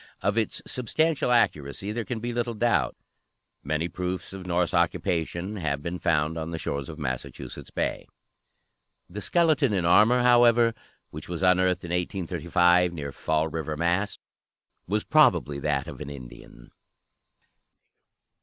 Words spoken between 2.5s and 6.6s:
doubt. Many proofs of Norse occupation have been found on the